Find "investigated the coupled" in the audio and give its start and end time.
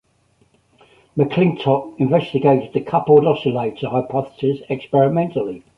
1.99-3.23